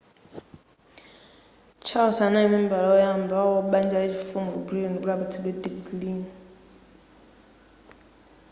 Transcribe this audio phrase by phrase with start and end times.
[1.85, 6.13] charles anali membala oyamba wa banja la chifumu ku britain kuti apatsidwe digiri